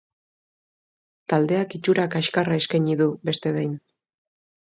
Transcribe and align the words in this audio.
Taldeak 1.33 1.75
itxura 1.79 2.05
kaskarra 2.15 2.57
eskaini 2.63 2.97
du 3.03 3.07
beste 3.31 3.53
behin. 3.59 3.77